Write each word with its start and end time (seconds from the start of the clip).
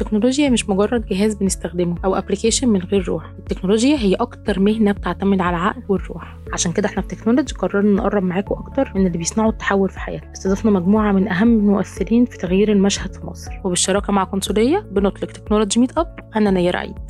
التكنولوجيا 0.00 0.50
مش 0.50 0.68
مجرد 0.68 1.06
جهاز 1.06 1.34
بنستخدمه 1.34 1.96
أو 2.04 2.14
application 2.14 2.68
من 2.68 2.80
غير 2.80 3.08
روح. 3.08 3.24
التكنولوجيا 3.38 3.96
هي 3.96 4.14
أكتر 4.14 4.60
مهنة 4.60 4.92
بتعتمد 4.92 5.40
على 5.40 5.56
العقل 5.56 5.82
والروح. 5.88 6.36
عشان 6.52 6.72
كده 6.72 6.88
إحنا 6.88 7.02
في 7.02 7.08
Technology 7.08 7.54
قررنا 7.54 7.90
نقرب 7.96 8.22
معاكم 8.22 8.54
أكتر 8.54 8.92
من 8.94 9.06
اللي 9.06 9.18
بيصنعوا 9.18 9.50
التحول 9.50 9.88
في 9.88 10.00
حياتنا. 10.00 10.32
استضفنا 10.32 10.70
مجموعة 10.70 11.12
من 11.12 11.28
أهم 11.28 11.58
المؤثرين 11.58 12.24
في 12.24 12.38
تغيير 12.38 12.72
المشهد 12.72 13.14
في 13.14 13.26
مصر. 13.26 13.50
وبالشراكة 13.64 14.12
مع 14.12 14.24
قنصلية 14.24 14.78
بنطلق 14.78 15.30
Technology 15.30 15.80
meetup 15.80 16.16
أنا 16.36 16.50
نير 16.50 16.76
عيد. 16.76 17.09